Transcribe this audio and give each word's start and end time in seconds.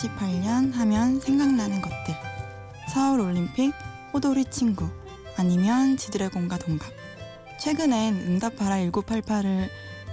1988년 0.00 0.72
하면 0.72 1.20
생각나는 1.20 1.82
것들. 1.82 2.14
서울 2.88 3.20
올림픽, 3.20 3.72
호돌이 4.12 4.46
친구, 4.50 4.88
아니면 5.36 5.96
지드래곤과 5.96 6.58
동갑. 6.58 6.90
최근엔 7.58 8.14
응답하라 8.14 8.76
1988을 8.76 9.68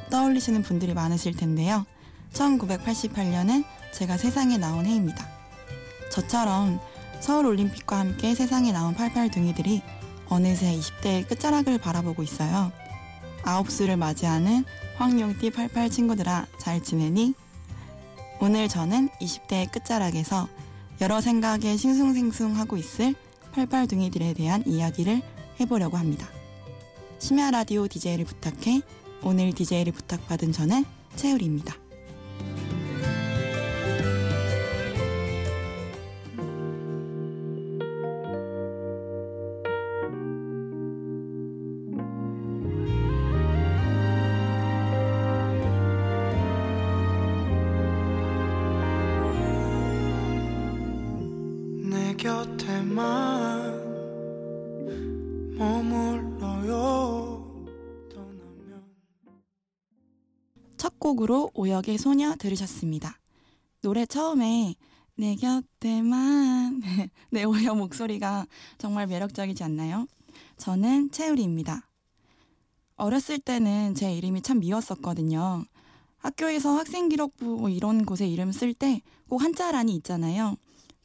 떠올리시는 0.09 0.63
분들이 0.63 0.93
많으실 0.93 1.36
텐데요. 1.36 1.86
1988년은 2.33 3.63
제가 3.93 4.18
세상에 4.18 4.57
나온 4.57 4.86
해입니다. 4.86 5.27
저처럼 6.11 6.79
서울 7.19 7.46
올림픽과 7.46 7.99
함께 7.99 8.35
세상에 8.35 8.71
나온 8.71 8.93
88둥이들이 8.96 9.82
어느새 10.27 10.77
20대의 10.77 11.27
끝자락을 11.27 11.77
바라보고 11.77 12.24
있어요. 12.24 12.71
아홉 13.43 13.71
수를 13.71 13.96
맞이하는 13.96 14.65
황용띠 14.97 15.51
88 15.51 15.89
친구들아 15.89 16.47
잘 16.57 16.83
지내니? 16.83 17.33
오늘 18.39 18.68
저는 18.68 19.09
20대의 19.19 19.71
끝자락에서 19.71 20.47
여러 21.01 21.21
생각에 21.21 21.75
싱숭생숭하고 21.75 22.77
있을 22.77 23.15
88둥이들에 23.54 24.36
대한 24.36 24.63
이야기를 24.68 25.21
해보려고 25.60 25.97
합니다. 25.97 26.27
심야 27.18 27.50
라디오 27.50 27.87
DJ를 27.87 28.25
부탁해 28.25 28.82
오늘 29.23 29.51
DJ를 29.54 29.91
부탁받은 29.91 30.51
저는 30.51 30.86
채울입니다. 31.15 31.86
곡으로 61.08 61.52
오역의 61.53 61.98
소녀 61.98 62.36
들으셨습니다. 62.36 63.17
노래 63.81 64.05
처음에 64.05 64.75
내 65.16 65.36
곁에만 65.36 66.81
내 67.31 67.44
오역 67.45 67.78
목소리가 67.78 68.45
정말 68.78 69.08
매력적이지 69.08 69.64
않나요? 69.64 70.05
저는 70.58 71.11
채우리입니다. 71.11 71.89
어렸을 72.98 73.39
때는 73.39 73.95
제 73.95 74.14
이름이 74.14 74.42
참 74.42 74.59
미웠었거든요. 74.59 75.64
학교에서 76.17 76.78
학생기록부 76.78 77.45
뭐 77.45 77.70
이런 77.70 78.05
곳에 78.05 78.28
이름 78.28 78.52
쓸 78.52 78.73
때 78.73 79.02
꼭 79.30 79.42
한자란이 79.42 79.94
있잖아요. 79.95 80.55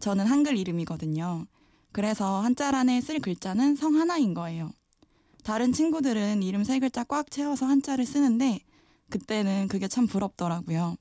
저는 0.03 0.27
한글 0.27 0.59
이름이거든요. 0.59 1.47
그래서 1.93 2.41
한자란에 2.41 3.01
쓸 3.01 3.21
글자는 3.21 3.77
성 3.77 3.95
하나인 3.95 4.35
거예요. 4.35 4.73
다른 5.45 5.73
친구들은 5.73 6.43
이름 6.43 6.65
세 6.65 6.81
글자 6.81 7.05
꽉 7.05 7.31
채워서 7.31 7.67
한자를 7.67 8.05
쓰는데 8.05 8.59
그때는 9.11 9.69
그게 9.69 9.87
참 9.87 10.09
부럽더라고요. 10.09 10.97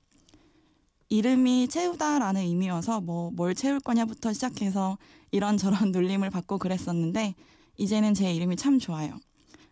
이름이 1.10 1.68
채우다라는 1.70 2.42
의미여서 2.42 3.02
뭐 3.02 3.32
뭘 3.32 3.56
채울 3.56 3.80
거냐부터 3.80 4.34
시작해서 4.34 5.00
이런저런 5.32 5.92
놀림을 5.92 6.30
받고 6.30 6.60
그랬었는데 6.60 7.34
이제는 7.78 8.14
제 8.14 8.32
이름이 8.32 8.56
참 8.56 8.78
좋아요. 8.78 9.18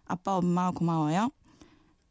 아빠, 0.06 0.38
엄마 0.38 0.72
고마워요. 0.72 1.30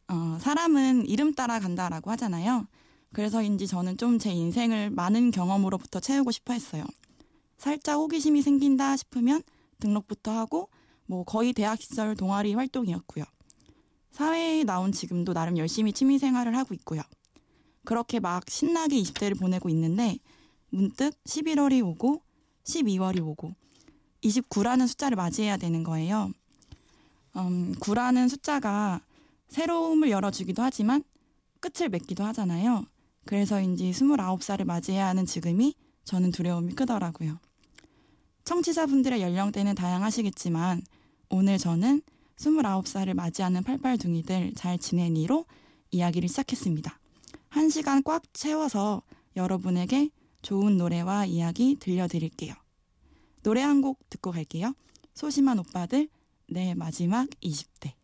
어, 0.06 0.38
사람은 0.40 1.06
이름 1.06 1.34
따라 1.34 1.58
간다라고 1.58 2.12
하잖아요. 2.12 2.68
그래서인지 3.12 3.66
저는 3.66 3.96
좀 3.96 4.18
제 4.20 4.30
인생을 4.30 4.90
많은 4.90 5.32
경험으로부터 5.32 5.98
채우고 5.98 6.30
싶어 6.30 6.52
했어요. 6.52 6.84
살짝 7.58 7.98
호기심이 7.98 8.40
생긴다 8.40 8.96
싶으면 8.96 9.42
등록부터 9.80 10.32
하고 10.32 10.70
뭐 11.06 11.24
거의 11.24 11.52
대학 11.52 11.80
시절 11.80 12.16
동아리 12.16 12.54
활동이었고요. 12.54 13.24
사회에 14.10 14.64
나온 14.64 14.92
지금도 14.92 15.32
나름 15.32 15.58
열심히 15.58 15.92
취미 15.92 16.18
생활을 16.18 16.56
하고 16.56 16.74
있고요. 16.74 17.02
그렇게 17.84 18.20
막 18.20 18.48
신나게 18.48 19.00
20대를 19.00 19.38
보내고 19.38 19.68
있는데 19.70 20.18
문득 20.70 21.12
11월이 21.24 21.84
오고 21.84 22.22
12월이 22.64 23.26
오고 23.26 23.54
29라는 24.22 24.86
숫자를 24.86 25.16
맞이해야 25.16 25.56
되는 25.56 25.82
거예요. 25.84 26.32
음, 27.36 27.74
9라는 27.80 28.28
숫자가 28.28 29.00
새로움을 29.48 30.10
열어주기도 30.10 30.62
하지만 30.62 31.02
끝을 31.60 31.88
맺기도 31.88 32.24
하잖아요. 32.24 32.84
그래서인지 33.24 33.90
29살을 33.90 34.64
맞이해야 34.64 35.06
하는 35.06 35.24
지금이 35.24 35.74
저는 36.04 36.30
두려움이 36.32 36.74
크더라고요. 36.74 37.38
청취자분들의 38.48 39.20
연령대는 39.20 39.74
다양하시겠지만 39.74 40.80
오늘 41.28 41.58
저는 41.58 42.00
29살을 42.38 43.12
맞이하는 43.12 43.62
팔팔둥이들 43.62 44.54
잘 44.56 44.78
지내니로 44.78 45.44
이야기를 45.90 46.30
시작했습니다. 46.30 46.98
한 47.50 47.68
시간 47.68 48.02
꽉 48.02 48.22
채워서 48.32 49.02
여러분에게 49.36 50.08
좋은 50.40 50.78
노래와 50.78 51.26
이야기 51.26 51.76
들려드릴게요. 51.78 52.54
노래 53.42 53.60
한 53.60 53.82
곡 53.82 54.08
듣고 54.08 54.30
갈게요. 54.30 54.72
소심한 55.12 55.58
오빠들, 55.58 56.08
내 56.48 56.72
마지막 56.72 57.28
20대. 57.42 57.97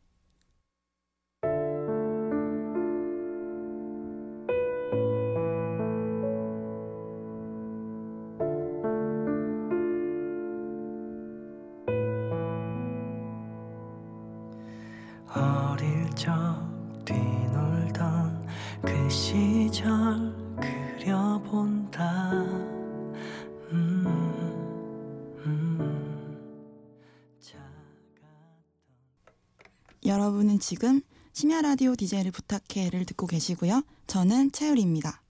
여러분은 30.05 30.59
지금 30.59 31.01
심야 31.33 31.63
라디오 31.63 31.97
DJ를 31.97 32.31
부탁해를 32.31 33.07
듣고 33.07 33.27
계시고요. 33.27 33.83
저는 34.07 34.53
채율입니다. 34.53 35.23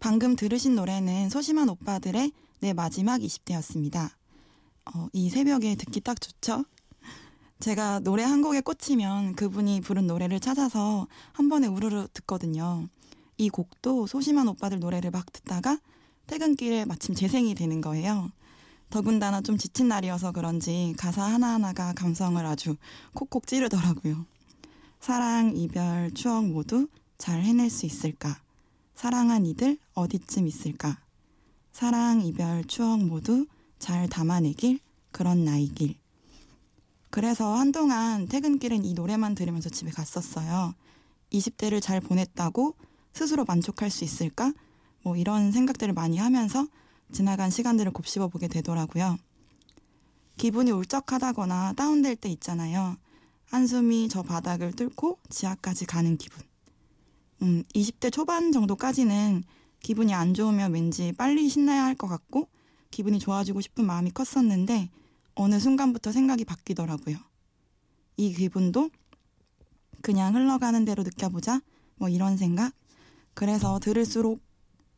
방금 0.00 0.36
들으신 0.36 0.74
노래는 0.74 1.30
소심한 1.30 1.68
오빠들의 1.68 2.30
내 2.60 2.72
마지막 2.72 3.20
20대였습니다. 3.20 4.10
어, 4.94 5.08
이 5.12 5.30
새벽에 5.30 5.74
듣기 5.76 6.00
딱 6.00 6.20
좋죠? 6.20 6.64
제가 7.58 8.00
노래 8.00 8.22
한 8.22 8.42
곡에 8.42 8.60
꽂히면 8.60 9.34
그분이 9.34 9.80
부른 9.80 10.06
노래를 10.06 10.40
찾아서 10.40 11.08
한 11.32 11.48
번에 11.48 11.66
우르르 11.66 12.06
듣거든요. 12.12 12.88
이 13.38 13.48
곡도 13.48 14.06
소심한 14.06 14.46
오빠들 14.48 14.78
노래를 14.78 15.10
막 15.10 15.32
듣다가 15.32 15.78
퇴근길에 16.26 16.84
마침 16.84 17.14
재생이 17.14 17.54
되는 17.54 17.80
거예요. 17.80 18.30
더군다나 18.90 19.40
좀 19.40 19.58
지친 19.58 19.88
날이어서 19.88 20.32
그런지 20.32 20.94
가사 20.96 21.22
하나하나가 21.22 21.92
감성을 21.92 22.44
아주 22.44 22.76
콕콕 23.14 23.46
찌르더라고요. 23.46 24.24
사랑, 25.00 25.56
이별, 25.56 26.10
추억 26.12 26.46
모두 26.46 26.88
잘 27.18 27.42
해낼 27.42 27.70
수 27.70 27.86
있을까? 27.86 28.38
사랑한 28.94 29.44
이들 29.46 29.78
어디쯤 29.94 30.46
있을까? 30.46 30.98
사랑, 31.72 32.22
이별, 32.22 32.64
추억 32.64 33.04
모두 33.04 33.46
잘 33.78 34.08
담아내길 34.08 34.80
그런 35.12 35.44
나이길. 35.44 35.96
그래서 37.10 37.54
한동안 37.54 38.26
퇴근길은 38.28 38.84
이 38.84 38.94
노래만 38.94 39.34
들으면서 39.34 39.68
집에 39.68 39.90
갔었어요. 39.90 40.74
20대를 41.32 41.82
잘 41.82 42.00
보냈다고 42.00 42.74
스스로 43.12 43.44
만족할 43.44 43.90
수 43.90 44.04
있을까? 44.04 44.52
뭐 45.02 45.16
이런 45.16 45.52
생각들을 45.52 45.94
많이 45.94 46.18
하면서 46.18 46.66
지나간 47.12 47.50
시간들을 47.50 47.92
곱씹어 47.92 48.28
보게 48.28 48.48
되더라고요. 48.48 49.16
기분이 50.36 50.70
울적하다거나 50.70 51.74
다운될 51.74 52.16
때 52.16 52.28
있잖아요. 52.30 52.96
한숨이 53.46 54.08
저 54.08 54.22
바닥을 54.22 54.72
뚫고 54.72 55.18
지하까지 55.30 55.86
가는 55.86 56.16
기분. 56.16 56.42
음, 57.42 57.64
20대 57.74 58.12
초반 58.12 58.52
정도까지는 58.52 59.44
기분이 59.80 60.14
안 60.14 60.34
좋으면 60.34 60.72
왠지 60.74 61.12
빨리 61.12 61.48
신나야 61.48 61.84
할 61.84 61.94
것 61.94 62.08
같고 62.08 62.48
기분이 62.90 63.18
좋아지고 63.18 63.60
싶은 63.60 63.84
마음이 63.86 64.10
컸었는데 64.10 64.90
어느 65.34 65.60
순간부터 65.60 66.12
생각이 66.12 66.44
바뀌더라고요. 66.44 67.16
이 68.16 68.32
기분도 68.32 68.90
그냥 70.02 70.34
흘러가는 70.34 70.84
대로 70.84 71.02
느껴보자 71.02 71.60
뭐 71.96 72.08
이런 72.08 72.36
생각. 72.36 72.72
그래서 73.34 73.78
들을수록 73.78 74.40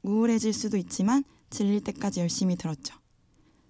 우울해질 0.02 0.52
수도 0.52 0.76
있지만 0.76 1.24
질릴 1.50 1.82
때까지 1.82 2.20
열심히 2.20 2.56
들었죠. 2.56 2.94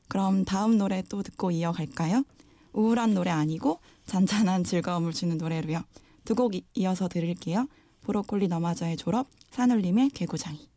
그럼 0.08 0.44
다음 0.44 0.78
노래 0.78 1.02
또 1.08 1.22
듣고 1.22 1.50
이어갈까요? 1.50 2.24
우울한 2.72 3.14
노래 3.14 3.30
아니고 3.30 3.80
잔잔한 4.06 4.64
즐거움을 4.64 5.12
주는 5.12 5.36
노래로요. 5.38 5.82
두 6.24 6.34
곡 6.34 6.52
이어서 6.74 7.08
들을게요. 7.08 7.66
브로콜리 8.02 8.48
너마저의 8.48 8.96
졸업, 8.96 9.28
산울림의 9.50 10.10
개구장이. 10.10 10.68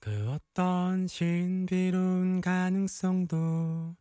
그 0.00 0.30
어떤 0.30 1.06
신비로운 1.06 2.40
가능성도 2.40 3.96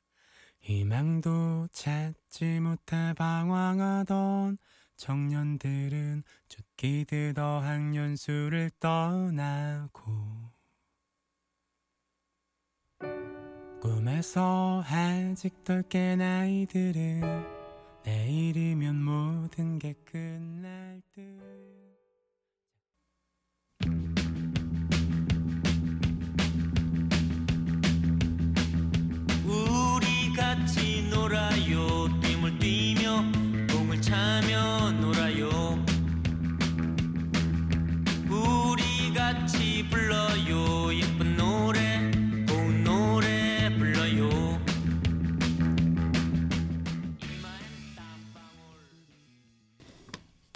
희망도 0.61 1.67
찾지 1.71 2.59
못해 2.61 3.13
방황하던 3.17 4.57
청년들은 4.97 6.23
쫓기듯 6.47 7.37
어학연수를 7.37 8.71
떠나고 8.79 10.40
꿈에서 13.81 14.83
아직 14.85 15.63
덜깬 15.63 16.21
아이들은 16.21 17.21
내일이면 18.05 18.95
모든 19.03 19.79
게 19.79 19.93
끝날 20.05 21.01
듯 21.11 21.21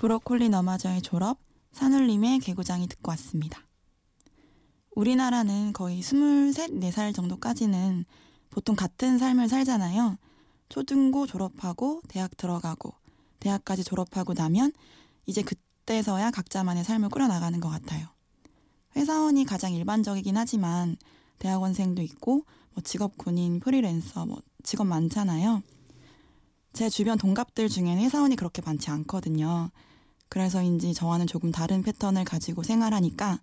브로콜리 0.05 0.49
너마저의 0.49 1.01
졸업, 1.01 1.39
산울림의 1.71 2.37
개구장이 2.37 2.87
듣고 2.89 3.09
왔습니다. 3.09 3.65
우리나라는 4.91 5.73
거의 5.73 5.97
23, 5.97 6.51
4살 6.51 7.15
정도까지는 7.15 8.05
보통 8.51 8.75
같은 8.75 9.17
삶을 9.17 9.49
살잖아요. 9.49 10.19
초중고 10.69 11.25
졸업하고 11.25 12.03
대학 12.07 12.37
들어가고 12.37 12.93
대학까지 13.39 13.83
졸업하고 13.83 14.35
나면 14.35 14.73
이제 15.25 15.41
그때서야 15.41 16.29
각자만의 16.29 16.83
삶을 16.83 17.09
꾸려나가는 17.09 17.59
것 17.59 17.69
같아요. 17.69 18.07
회사원이 18.95 19.45
가장 19.45 19.73
일반적이긴 19.73 20.37
하지만 20.37 20.97
대학원생도 21.39 22.03
있고 22.03 22.45
뭐 22.75 22.83
직업 22.83 23.17
군인, 23.17 23.59
프리랜서 23.59 24.27
뭐 24.27 24.39
직업 24.61 24.85
많잖아요. 24.85 25.63
제 26.73 26.89
주변 26.89 27.17
동갑들 27.17 27.69
중에는 27.69 28.03
회사원이 28.03 28.35
그렇게 28.35 28.61
많지 28.61 28.91
않거든요. 28.91 29.71
그래서인지 30.29 30.93
저와는 30.93 31.27
조금 31.27 31.51
다른 31.51 31.81
패턴을 31.81 32.23
가지고 32.25 32.63
생활하니까 32.63 33.39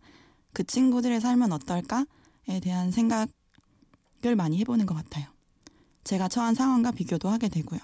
그 0.53 0.65
친구들의 0.65 1.21
삶은 1.21 1.53
어떨까에 1.53 2.61
대한 2.63 2.91
생각을 2.91 3.29
많이 4.37 4.59
해보는 4.59 4.87
것 4.87 4.95
같아요. 4.95 5.27
제가 6.05 6.29
처한 6.29 6.55
상황과 6.55 6.91
비교도 6.91 7.29
하게 7.29 7.49
되고요. 7.49 7.81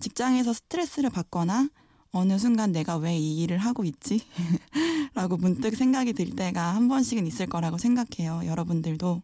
직장에서 0.00 0.52
스트레스를 0.52 1.10
받거나 1.10 1.68
어느 2.10 2.38
순간 2.38 2.72
내가 2.72 2.96
왜 2.96 3.16
이 3.16 3.42
일을 3.42 3.58
하고 3.58 3.84
있지? 3.84 4.20
라고 5.14 5.36
문득 5.36 5.74
생각이 5.76 6.12
들 6.12 6.30
때가 6.34 6.74
한 6.74 6.88
번씩은 6.88 7.26
있을 7.26 7.46
거라고 7.46 7.78
생각해요. 7.78 8.42
여러분들도. 8.44 9.22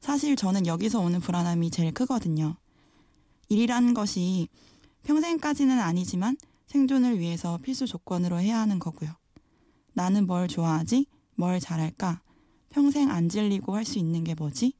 사실 0.00 0.36
저는 0.36 0.66
여기서 0.66 1.00
오는 1.00 1.20
불안함이 1.20 1.70
제일 1.70 1.92
크거든요. 1.92 2.56
일이라는 3.48 3.94
것이 3.94 4.48
평생까지는 5.04 5.78
아니지만 5.78 6.36
생존을 6.76 7.18
위해서 7.18 7.58
필수 7.58 7.86
조건으로 7.86 8.40
해야 8.40 8.58
하는 8.58 8.78
거고요. 8.78 9.10
나는 9.92 10.26
뭘 10.26 10.48
좋아하지? 10.48 11.04
뭘 11.36 11.60
잘할까? 11.60 12.22
평생 12.70 13.10
안 13.10 13.28
질리고 13.28 13.76
할 13.76 13.84
수 13.84 13.98
있는 13.98 14.24
게 14.24 14.34
뭐지? 14.34 14.72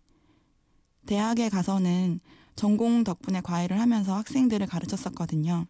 대학에 1.04 1.50
가서는 1.50 2.20
전공 2.56 3.04
덕분에 3.04 3.42
과외를 3.42 3.78
하면서 3.78 4.16
학생들을 4.16 4.66
가르쳤었거든요. 4.68 5.66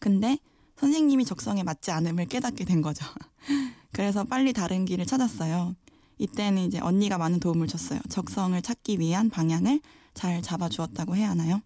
근데 0.00 0.38
선생님이 0.76 1.26
적성에 1.26 1.62
맞지 1.62 1.92
않음을 1.92 2.26
깨닫게 2.26 2.64
된 2.64 2.82
거죠. 2.82 3.06
그래서 3.92 4.24
빨리 4.24 4.52
다른 4.52 4.84
길을 4.84 5.06
찾았어요. 5.06 5.76
이때는 6.18 6.62
이제 6.62 6.80
언니가 6.80 7.18
많은 7.18 7.38
도움을 7.38 7.68
줬어요. 7.68 8.00
적성을 8.08 8.60
찾기 8.60 8.98
위한 8.98 9.30
방향을 9.30 9.80
잘 10.14 10.42
잡아주었다고 10.42 11.14
해야 11.14 11.30
하나요? 11.30 11.60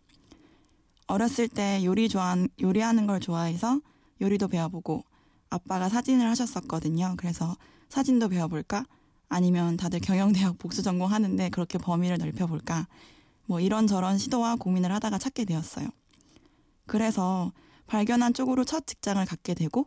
어렸을 1.06 1.48
때 1.48 1.84
요리 1.84 2.08
좋아 2.08 2.36
요리하는 2.60 3.06
걸 3.06 3.20
좋아해서 3.20 3.80
요리도 4.20 4.48
배워보고 4.48 5.04
아빠가 5.50 5.88
사진을 5.88 6.26
하셨었거든요. 6.28 7.14
그래서 7.16 7.56
사진도 7.88 8.28
배워볼까? 8.28 8.84
아니면 9.28 9.76
다들 9.76 10.00
경영대학 10.00 10.58
복수 10.58 10.82
전공하는데 10.82 11.50
그렇게 11.50 11.78
범위를 11.78 12.18
넓혀볼까? 12.18 12.86
뭐 13.46 13.60
이런저런 13.60 14.18
시도와 14.18 14.56
고민을 14.56 14.92
하다가 14.92 15.18
찾게 15.18 15.44
되었어요. 15.44 15.88
그래서 16.86 17.52
발견한 17.86 18.34
쪽으로 18.34 18.64
첫 18.64 18.86
직장을 18.86 19.24
갖게 19.24 19.54
되고 19.54 19.86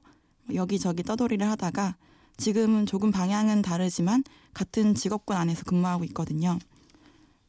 여기저기 0.53 1.03
떠돌이를 1.03 1.49
하다가 1.49 1.97
지금은 2.37 2.85
조금 2.85 3.11
방향은 3.11 3.61
다르지만 3.61 4.23
같은 4.53 4.95
직업군 4.95 5.35
안에서 5.35 5.63
근무하고 5.65 6.05
있거든요. 6.05 6.57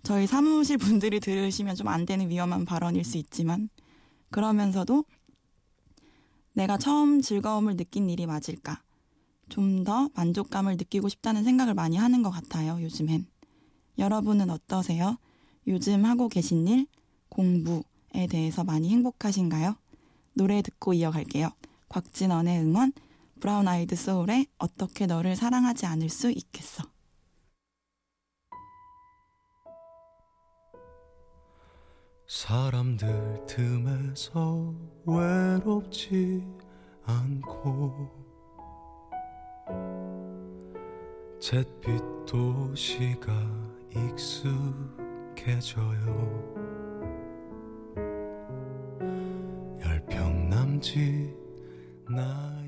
저희 0.03 0.27
사무실 0.27 0.79
분들이 0.79 1.21
들으시면 1.21 1.77
좀 1.77 1.89
안 1.89 2.07
되는 2.07 2.29
위험한 2.31 2.65
발언일 2.65 3.05
수 3.05 3.19
있지만 3.19 3.69
그러면서도 4.31 5.05
내가 6.53 6.79
처음 6.79 7.21
즐거움을 7.23 7.77
느낀 7.77 8.09
일이 8.11 8.27
맞을까? 8.27 8.83
좀 9.49 9.85
더 9.85 10.09
만족감을 10.15 10.77
느끼고 10.77 11.09
싶다는 11.09 11.43
생각을 11.45 11.75
많이 11.75 11.97
하는 11.97 12.23
것 12.23 12.31
같아요, 12.31 12.81
요즘엔. 12.83 13.27
여러분은 13.99 14.51
어떠세요? 14.51 15.17
요즘 15.67 16.05
하고 16.05 16.29
계신 16.29 16.67
일, 16.69 16.87
공부에 17.29 18.27
대해서 18.29 18.65
많이 18.65 18.89
행복하신가요? 18.91 19.77
노래 20.35 20.63
듣고 20.63 20.95
이어갈게요. 20.95 21.51
곽진원의 21.89 22.61
응원, 22.61 22.93
브라운 23.41 23.67
아이드 23.69 23.97
소울의 23.97 24.47
어떻게 24.59 25.07
너를 25.07 25.35
사랑하지 25.37 25.87
않을 25.87 26.09
수 26.09 26.31
있겠어. 26.31 26.85
사람들 32.33 33.45
틈에서 33.49 34.73
외롭지 35.05 36.47
않고 37.03 38.09
잿빛 41.41 42.01
도시가 42.29 43.33
익숙해져요. 45.27 45.81
열평 49.85 50.49
남지 50.49 51.35
나 52.09 52.60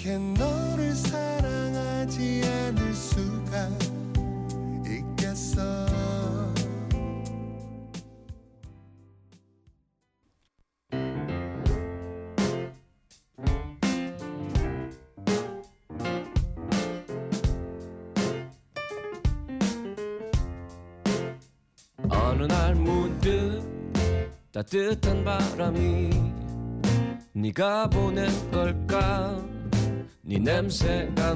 어떻게 0.00 0.16
너를 0.16 0.94
사랑하지 0.94 2.42
않을 2.42 2.94
수가 2.94 3.68
있겠어. 4.86 5.86
어느 22.08 22.44
날 22.44 22.74
문득 22.74 23.62
따뜻한 24.50 25.24
바람이 25.24 26.10
네가 27.34 27.90
보낸 27.90 28.28
걸까 28.50 29.59
네 30.30 30.38
냄새가 30.38 31.34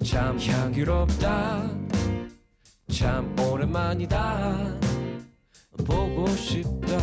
나참 0.00 0.40
향기롭다 0.40 1.70
참 2.90 3.38
오랜만이다 3.38 4.80
보고 5.86 6.26
싶다 6.28 6.96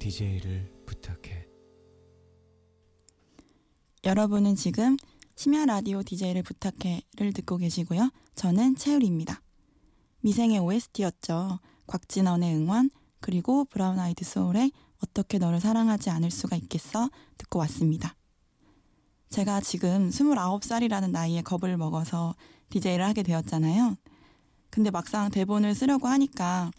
DJ를 0.00 0.68
부탁해 0.84 1.46
여러분은 4.02 4.56
지금 4.56 4.96
심야 5.36 5.64
라디오 5.64 6.02
DJ를 6.02 6.42
부탁해를 6.42 7.32
듣고 7.34 7.56
계시고요. 7.56 8.10
저는 8.34 8.74
채울입니다. 8.74 9.40
미생의 10.22 10.58
OST였죠. 10.58 11.60
곽진원의 11.86 12.56
응원 12.56 12.90
그리고 13.20 13.64
브라운 13.66 14.00
아이드 14.00 14.24
소울의 14.24 14.72
어떻게 15.02 15.38
너를 15.38 15.60
사랑하지 15.60 16.10
않을 16.10 16.30
수가 16.30 16.56
있겠어? 16.56 17.10
듣고 17.38 17.58
왔습니다. 17.60 18.14
제가 19.30 19.60
지금 19.60 20.10
29살이라는 20.10 21.10
나이에 21.10 21.42
겁을 21.42 21.76
먹어서 21.76 22.34
DJ를 22.70 23.04
하게 23.04 23.22
되었잖아요. 23.22 23.96
근데 24.70 24.90
막상 24.90 25.30
대본을 25.30 25.74
쓰려고 25.74 26.08
하니까 26.08 26.70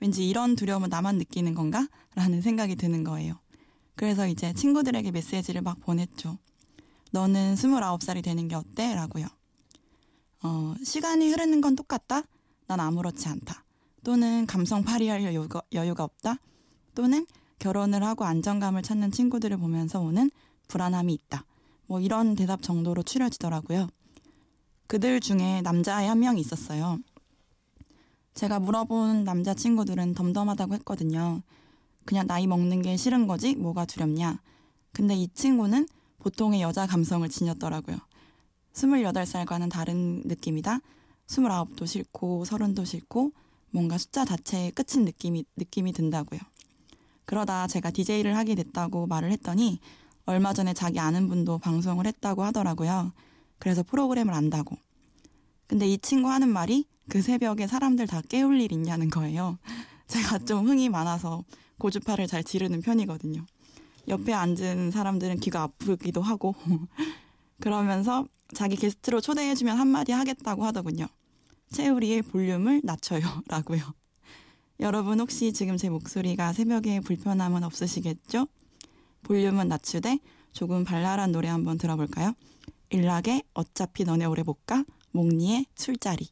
왠지 0.00 0.28
이런 0.28 0.56
두려움은 0.56 0.88
나만 0.88 1.18
느끼는 1.18 1.54
건가? 1.54 1.86
라는 2.14 2.40
생각이 2.40 2.76
드는 2.76 3.04
거예요. 3.04 3.38
그래서 3.94 4.26
이제 4.26 4.52
친구들에게 4.52 5.10
메시지를 5.10 5.62
막 5.62 5.78
보냈죠. 5.80 6.38
너는 7.12 7.54
29살이 7.54 8.22
되는 8.22 8.48
게 8.48 8.54
어때? 8.54 8.94
라고요. 8.94 9.26
어, 10.42 10.74
시간이 10.82 11.28
흐르는 11.28 11.60
건 11.60 11.76
똑같다? 11.76 12.22
난 12.66 12.80
아무렇지 12.80 13.28
않다. 13.28 13.64
또는 14.02 14.46
감성 14.46 14.82
발휘할 14.82 15.24
여유가, 15.24 15.60
여유가 15.72 16.04
없다? 16.04 16.36
또는 16.94 17.26
결혼을 17.60 18.02
하고 18.02 18.24
안정감을 18.24 18.82
찾는 18.82 19.12
친구들을 19.12 19.56
보면서 19.58 20.00
오는 20.00 20.30
불안함이 20.66 21.12
있다. 21.12 21.44
뭐 21.86 22.00
이런 22.00 22.34
대답 22.34 22.62
정도로 22.62 23.02
추려지더라고요. 23.04 23.88
그들 24.88 25.20
중에 25.20 25.60
남자애 25.62 26.08
한 26.08 26.18
명이 26.18 26.40
있었어요. 26.40 26.98
제가 28.34 28.58
물어본 28.58 29.24
남자친구들은 29.24 30.14
덤덤하다고 30.14 30.74
했거든요. 30.74 31.42
그냥 32.04 32.26
나이 32.26 32.46
먹는 32.46 32.82
게 32.82 32.96
싫은 32.96 33.26
거지 33.26 33.54
뭐가 33.54 33.84
두렵냐. 33.84 34.40
근데 34.92 35.14
이 35.14 35.28
친구는 35.28 35.86
보통의 36.18 36.62
여자 36.62 36.86
감성을 36.86 37.28
지녔더라고요. 37.28 37.98
28살과는 38.72 39.70
다른 39.70 40.22
느낌이다. 40.24 40.80
29도 41.26 41.86
싫고 41.86 42.44
30도 42.44 42.86
싫고 42.86 43.32
뭔가 43.70 43.98
숫자 43.98 44.24
자체에 44.24 44.70
끝인 44.70 45.04
느낌이 45.04 45.44
느낌이 45.56 45.92
든다고요. 45.92 46.40
그러다 47.30 47.68
제가 47.68 47.92
DJ를 47.92 48.36
하게 48.36 48.56
됐다고 48.56 49.06
말을 49.06 49.30
했더니 49.30 49.78
얼마 50.26 50.52
전에 50.52 50.74
자기 50.74 50.98
아는 50.98 51.28
분도 51.28 51.58
방송을 51.58 52.04
했다고 52.04 52.42
하더라고요. 52.42 53.12
그래서 53.60 53.84
프로그램을 53.84 54.34
안다고. 54.34 54.76
근데 55.68 55.86
이 55.86 55.96
친구 55.98 56.28
하는 56.28 56.48
말이 56.48 56.88
그 57.08 57.22
새벽에 57.22 57.68
사람들 57.68 58.08
다 58.08 58.20
깨울 58.28 58.60
일 58.60 58.72
있냐는 58.72 59.10
거예요. 59.10 59.58
제가 60.08 60.38
좀 60.38 60.66
흥이 60.66 60.88
많아서 60.88 61.44
고주파를 61.78 62.26
잘 62.26 62.42
지르는 62.42 62.82
편이거든요. 62.82 63.46
옆에 64.08 64.32
앉은 64.32 64.90
사람들은 64.90 65.38
귀가 65.38 65.62
아프기도 65.62 66.22
하고 66.22 66.56
그러면서 67.62 68.26
자기 68.56 68.74
게스트로 68.74 69.20
초대해주면 69.20 69.78
한마디 69.78 70.10
하겠다고 70.10 70.64
하더군요. 70.64 71.06
채우리의 71.70 72.22
볼륨을 72.22 72.80
낮춰요 72.82 73.22
라고요. 73.46 73.99
여러분 74.80 75.20
혹시 75.20 75.52
지금 75.52 75.76
제 75.76 75.90
목소리가 75.90 76.54
새벽에 76.54 77.00
불편함은 77.00 77.64
없으시겠죠? 77.64 78.46
볼륨은 79.24 79.68
낮추되 79.68 80.18
조금 80.52 80.84
발랄한 80.84 81.32
노래 81.32 81.48
한번 81.48 81.76
들어볼까요? 81.76 82.32
일락의 82.88 83.42
어차피 83.52 84.04
너네 84.04 84.24
오래 84.24 84.42
못 84.42 84.64
가, 84.64 84.84
몽니의 85.12 85.66
술자리. 85.74 86.28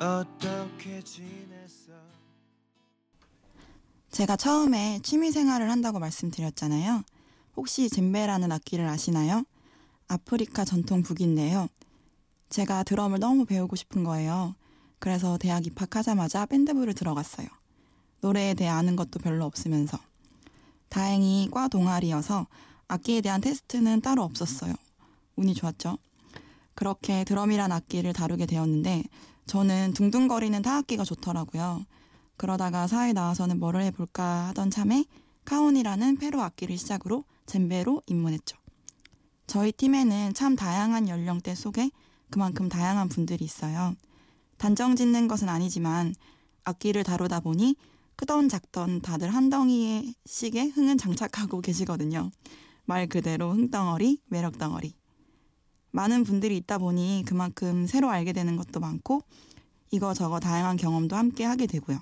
어떻게 0.00 1.02
지냈어? 1.02 1.92
제가 4.10 4.36
처음에 4.36 4.98
취미 5.02 5.30
생활을 5.30 5.70
한다고 5.70 5.98
말씀드렸잖아요. 5.98 7.02
혹시 7.54 7.90
젬베라는 7.90 8.50
악기를 8.50 8.86
아시나요? 8.86 9.44
아프리카 10.08 10.64
전통 10.64 11.02
북인데요. 11.02 11.68
제가 12.48 12.82
드럼을 12.82 13.20
너무 13.20 13.44
배우고 13.44 13.76
싶은 13.76 14.02
거예요. 14.02 14.54
그래서 14.98 15.36
대학 15.36 15.66
입학하자마자 15.66 16.46
밴드부를 16.46 16.94
들어갔어요. 16.94 17.46
노래에 18.22 18.54
대해 18.54 18.70
아는 18.70 18.96
것도 18.96 19.18
별로 19.18 19.44
없으면서. 19.44 19.98
다행히 20.88 21.48
과 21.50 21.68
동아리여서 21.68 22.46
악기에 22.88 23.20
대한 23.20 23.42
테스트는 23.42 24.00
따로 24.00 24.22
없었어요. 24.22 24.72
운이 25.36 25.54
좋았죠. 25.54 25.98
그렇게 26.74 27.24
드럼이란 27.24 27.70
악기를 27.70 28.14
다루게 28.14 28.46
되었는데 28.46 29.04
저는 29.50 29.94
둥둥거리는 29.94 30.62
타악기가 30.62 31.02
좋더라고요. 31.02 31.84
그러다가 32.36 32.86
사회 32.86 33.12
나와서는 33.12 33.58
뭐를 33.58 33.82
해볼까 33.82 34.46
하던 34.50 34.70
참에 34.70 35.04
카온이라는 35.44 36.18
페루 36.18 36.40
악기를 36.40 36.78
시작으로 36.78 37.24
젬베로 37.46 38.02
입문했죠. 38.06 38.56
저희 39.48 39.72
팀에는 39.72 40.34
참 40.34 40.54
다양한 40.54 41.08
연령대 41.08 41.56
속에 41.56 41.90
그만큼 42.30 42.68
다양한 42.68 43.08
분들이 43.08 43.44
있어요. 43.44 43.96
단정 44.56 44.94
짓는 44.94 45.26
것은 45.26 45.48
아니지만 45.48 46.14
악기를 46.62 47.02
다루다 47.02 47.40
보니 47.40 47.74
크던 48.14 48.48
작던 48.48 49.00
다들 49.00 49.34
한 49.34 49.50
덩이씩의 49.50 50.68
흥은 50.76 50.96
장착하고 50.96 51.58
계시거든요. 51.60 52.30
말 52.84 53.08
그대로 53.08 53.50
흥덩어리, 53.50 54.20
매력덩어리. 54.28 54.99
많은 55.92 56.24
분들이 56.24 56.56
있다 56.56 56.78
보니 56.78 57.24
그만큼 57.26 57.86
새로 57.86 58.10
알게 58.10 58.32
되는 58.32 58.56
것도 58.56 58.80
많고 58.80 59.22
이거저거 59.90 60.40
다양한 60.40 60.76
경험도 60.76 61.16
함께 61.16 61.44
하게 61.44 61.66
되고요. 61.66 62.00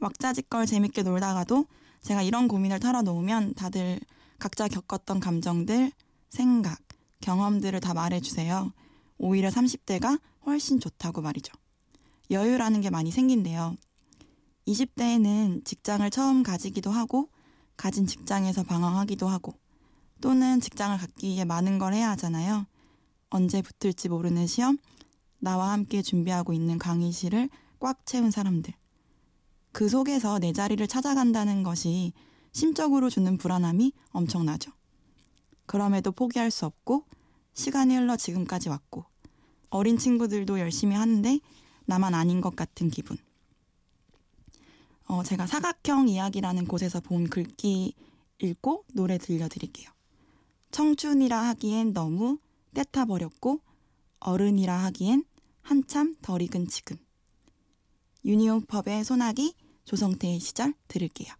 왁자지껄 0.00 0.66
재밌게 0.66 1.02
놀다가도 1.02 1.66
제가 2.02 2.22
이런 2.22 2.48
고민을 2.48 2.80
털어놓으면 2.80 3.54
다들 3.54 4.00
각자 4.38 4.66
겪었던 4.68 5.20
감정들, 5.20 5.92
생각, 6.30 6.80
경험들을 7.20 7.78
다 7.80 7.92
말해주세요. 7.92 8.72
오히려 9.18 9.50
30대가 9.50 10.18
훨씬 10.46 10.80
좋다고 10.80 11.20
말이죠. 11.20 11.52
여유라는 12.30 12.80
게 12.80 12.90
많이 12.90 13.10
생긴대요. 13.10 13.76
20대에는 14.66 15.64
직장을 15.64 16.08
처음 16.10 16.42
가지기도 16.42 16.90
하고, 16.90 17.28
가진 17.76 18.06
직장에서 18.06 18.62
방황하기도 18.62 19.28
하고, 19.28 19.54
또는 20.20 20.60
직장을 20.60 20.96
갖기 20.98 21.28
위해 21.28 21.44
많은 21.44 21.78
걸 21.78 21.94
해야 21.94 22.10
하잖아요. 22.10 22.66
언제 23.30 23.62
붙을지 23.62 24.08
모르는 24.08 24.46
시험, 24.46 24.78
나와 25.38 25.72
함께 25.72 26.02
준비하고 26.02 26.52
있는 26.52 26.78
강의실을 26.78 27.48
꽉 27.78 28.04
채운 28.04 28.30
사람들. 28.30 28.74
그 29.72 29.88
속에서 29.88 30.38
내 30.38 30.52
자리를 30.52 30.86
찾아간다는 30.86 31.62
것이 31.62 32.12
심적으로 32.52 33.08
주는 33.08 33.36
불안함이 33.38 33.92
엄청나죠. 34.10 34.72
그럼에도 35.66 36.10
포기할 36.12 36.50
수 36.50 36.66
없고 36.66 37.04
시간이 37.54 37.96
흘러 37.96 38.16
지금까지 38.16 38.68
왔고 38.68 39.04
어린 39.70 39.98
친구들도 39.98 40.58
열심히 40.58 40.96
하는데 40.96 41.38
나만 41.86 42.14
아닌 42.14 42.40
것 42.40 42.56
같은 42.56 42.90
기분. 42.90 43.16
어, 45.06 45.22
제가 45.22 45.46
사각형 45.46 46.08
이야기라는 46.08 46.66
곳에서 46.66 47.00
본 47.00 47.28
글귀 47.28 47.94
읽고 48.38 48.84
노래 48.94 49.18
들려드릴게요. 49.18 49.90
청춘이라 50.70 51.36
하기엔 51.48 51.92
너무 51.92 52.38
떼타버렸고 52.74 53.60
어른이라 54.20 54.76
하기엔 54.84 55.24
한참 55.62 56.16
덜 56.22 56.42
익은 56.42 56.68
지금. 56.68 56.96
유니온펍의 58.24 59.04
소나기 59.04 59.54
조성태의 59.84 60.38
시절 60.40 60.74
들을게요. 60.88 61.32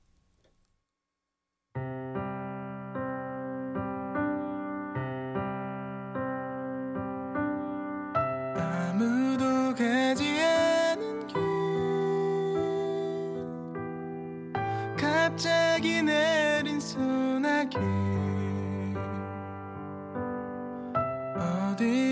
어 21.80 22.09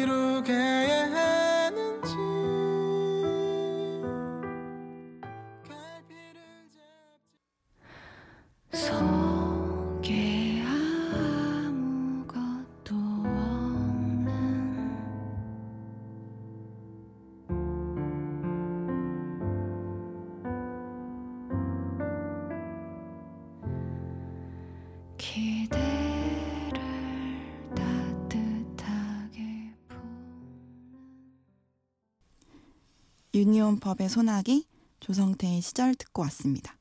유니온법의 33.69 34.09
소나기, 34.09 34.67
조성태의 35.01 35.61
시절 35.61 35.95
듣고 35.95 36.23
왔습니다. 36.23 36.77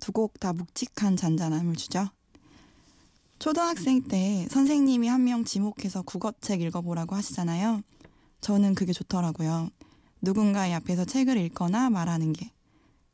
두 0.00 0.12
곡 0.12 0.40
다 0.40 0.52
묵직한 0.52 1.16
잔잔함을 1.16 1.76
주죠. 1.76 2.08
초등학생 3.38 4.02
때 4.02 4.46
선생님이 4.50 5.08
한 5.08 5.22
명 5.24 5.44
지목해서 5.44 6.02
국어책 6.02 6.60
읽어보라고 6.62 7.14
하시잖아요. 7.14 7.82
저는 8.40 8.74
그게 8.74 8.92
좋더라고요. 8.92 9.70
누군가의 10.20 10.74
앞에서 10.74 11.04
책을 11.04 11.36
읽거나 11.38 11.90
말하는 11.90 12.32
게. 12.32 12.50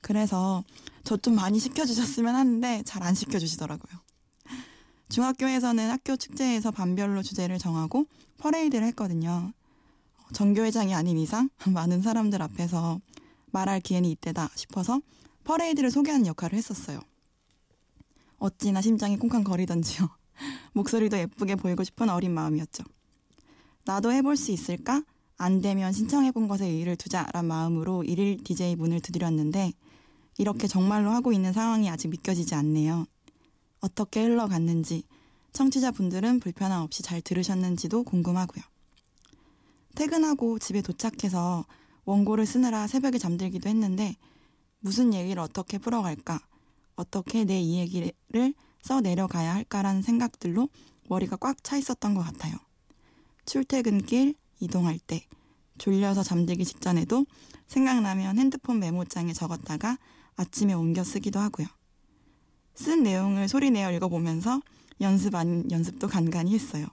그래서 0.01 0.65
저 1.05 1.17
좀 1.17 1.35
많이 1.35 1.59
시켜주셨으면 1.59 2.35
하는데 2.35 2.83
잘 2.85 3.03
안 3.03 3.15
시켜주시더라고요. 3.15 4.01
중학교에서는 5.11 5.91
학교 5.91 6.17
축제에서 6.17 6.71
반별로 6.71 7.23
주제를 7.23 7.59
정하고 7.59 8.07
퍼레이드를 8.39 8.87
했거든요. 8.89 9.53
전교회장이 10.33 10.95
아닌 10.95 11.19
이상 11.19 11.49
많은 11.73 12.03
사람들 12.03 12.43
앞에서 12.43 13.01
말할 13.51 13.81
기회는 13.81 14.09
이때다 14.09 14.51
싶어서 14.55 15.01
퍼레이드를 15.45 15.91
소개하는 15.91 16.27
역할을 16.27 16.57
했었어요. 16.57 17.01
어찌나 18.39 18.81
심장이 18.81 19.17
쿵쾅거리던지요. 19.19 20.09
목소리도 20.75 21.19
예쁘게 21.19 21.57
보이고 21.57 21.85
싶은 21.85 22.09
어린 22.09 22.33
마음이었죠. 22.33 22.85
나도 23.85 24.13
해볼 24.13 24.37
수 24.37 24.53
있을까? 24.53 25.03
안 25.37 25.61
되면 25.61 25.93
신청해본 25.93 26.49
것에 26.49 26.67
의의를 26.67 26.97
두자란 26.97 27.47
마음으로 27.47 28.05
일일 28.05 28.43
DJ 28.43 28.77
문을 28.77 29.01
두드렸는데 29.01 29.73
이렇게 30.39 30.67
정말로 30.67 31.11
하고 31.11 31.33
있는 31.33 31.53
상황이 31.53 31.91
아직 31.91 32.09
믿겨지지 32.09 32.55
않네요. 32.55 33.07
어떻게 33.81 34.23
흘러갔는지 34.23 35.03
청취자분들은 35.53 36.41
불편함 36.41 36.83
없이 36.83 37.03
잘 37.03 37.21
들으셨는지도 37.21 38.05
궁금하고요. 38.05 38.72
퇴근하고 39.95 40.59
집에 40.59 40.83
도착해서 40.83 41.65
원고를 42.05 42.47
쓰느라 42.47 42.87
새벽에 42.87 43.19
잠들기도 43.19 43.69
했는데 43.69 44.17
무슨 44.81 45.15
얘기를 45.15 45.41
어떻게 45.41 45.79
풀어갈까, 45.79 46.41
어떻게 46.97 47.45
내 47.45 47.61
이 47.61 47.79
얘기를 47.79 48.13
써 48.83 49.01
내려가야 49.01 49.55
할까라는 49.55 50.03
생각들로 50.03 50.69
머리가 51.09 51.37
꽉 51.37 51.63
차 51.63 51.77
있었던 51.77 52.15
것 52.15 52.23
같아요. 52.23 52.57
출퇴근길, 53.47 54.35
이동할 54.61 54.99
때, 54.99 55.27
졸려서 55.79 56.23
잠들기 56.23 56.65
직전에도 56.65 57.27
생각나면 57.69 58.39
핸드폰 58.39 58.79
메모장에 58.81 59.33
적었다가 59.33 59.99
아침에 60.37 60.73
옮겨 60.73 61.05
쓰기도 61.05 61.39
하고요. 61.41 61.67
쓴 62.75 63.03
내용을 63.03 63.49
소리내어 63.49 63.93
읽어보면서 63.93 64.61
연습 65.01 65.35
아닌 65.35 65.71
연습도 65.71 66.09
간간히 66.09 66.55
했어요. 66.55 66.87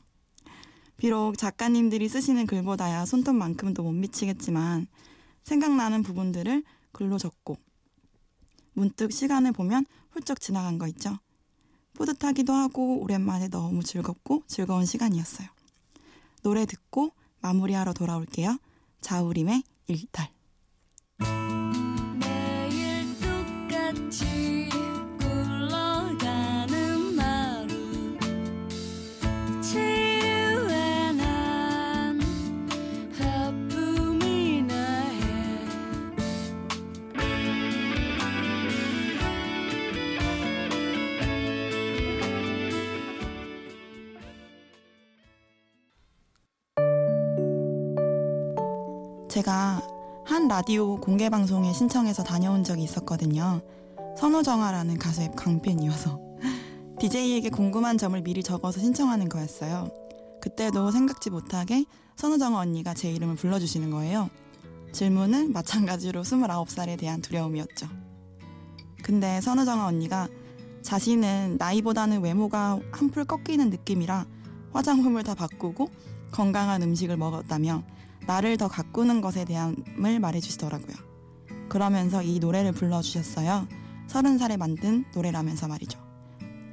비록 1.00 1.38
작가님들이 1.38 2.10
쓰시는 2.10 2.46
글보다야 2.46 3.06
손톱만큼도 3.06 3.84
못 3.84 3.94
미치겠지만 3.94 4.88
생각나는 5.44 6.04
부분들을 6.04 6.64
글로 6.92 7.18
적고 7.18 7.58
문득 8.74 9.14
시간을 9.14 9.54
보면 9.54 9.86
훌쩍 10.12 10.42
지나간 10.42 10.78
거 10.78 10.88
있죠. 10.88 11.18
뿌듯하기도 11.94 12.54
하고 12.54 13.02
오랜만에 13.02 13.48
너무 13.48 13.82
즐겁고 13.82 14.44
즐거운 14.48 14.86
시간이었어요. 14.86 15.48
노래 16.44 16.66
듣고 16.66 17.12
마무리하러 17.42 17.94
돌아올게요. 17.94 18.58
자우림의 19.02 19.64
일탈. 19.88 20.30
제가 49.40 49.82
한 50.26 50.50
라디오 50.50 50.98
공개 51.00 51.30
방송에 51.30 51.72
신청해서 51.72 52.24
다녀온 52.24 52.66
적이 52.66 52.84
있었거든요. 52.84 53.62
선우정아라는 54.18 55.00
가수의 55.00 55.32
강팬이어서 55.38 56.20
DJ에게 57.00 57.50
궁금한 57.50 57.98
점을 57.98 58.20
미리 58.22 58.44
적어서 58.44 58.82
신청하는 58.82 59.30
거였어요. 59.30 59.92
그때도 60.42 60.92
생각지 60.92 61.30
못하게 61.30 61.86
선우정아 62.18 62.60
언니가 62.60 62.94
제 62.94 63.10
이름을 63.14 63.36
불러주시는 63.36 63.92
거예요. 63.92 64.30
질문은 64.92 65.54
마찬가지로 65.54 66.24
29살에 66.24 67.00
대한 67.00 67.22
두려움이었죠. 67.22 67.88
근데 69.04 69.40
선우정아 69.40 69.86
언니가 69.86 70.28
자신은 70.82 71.56
나이보다는 71.58 72.22
외모가 72.24 72.78
한풀 72.92 73.24
꺾이는 73.24 73.70
느낌이라 73.70 74.26
화장품을 74.74 75.24
다 75.24 75.34
바꾸고 75.34 75.90
건강한 76.32 76.84
음식을 76.84 77.16
먹었다며 77.16 77.86
나를 78.28 78.58
더 78.58 78.68
가꾸는 78.68 79.22
것에 79.22 79.46
대함을 79.46 80.20
말해주시더라고요. 80.20 80.96
그러면서 81.70 82.22
이 82.22 82.40
노래를 82.40 82.72
불러주셨어요. 82.72 83.68
서른 84.08 84.38
살에 84.38 84.58
만든 84.58 85.06
노래라면서 85.14 85.68
말이죠. 85.68 86.00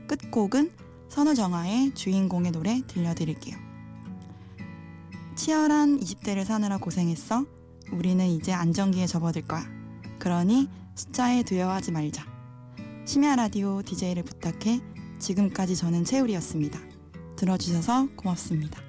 끝곡은 0.08 0.72
선우정아의 1.08 1.94
주인공의 1.94 2.52
노래 2.52 2.82
들려드릴게요. 2.86 3.56
치열한 5.34 6.00
20대를 6.00 6.44
사느라 6.44 6.78
고생했어. 6.78 7.44
우리는 7.92 8.26
이제 8.26 8.52
안정기에 8.52 9.06
접어들 9.06 9.42
거야. 9.42 9.64
그러니 10.18 10.68
숫자에 10.94 11.42
두려워하지 11.42 11.92
말자. 11.92 12.24
심야 13.04 13.36
라디오 13.36 13.82
DJ를 13.82 14.22
부탁해 14.24 14.80
지금까지 15.18 15.76
저는 15.76 16.04
채울이었습니다. 16.04 16.80
들어주셔서 17.36 18.08
고맙습니다. 18.16 18.85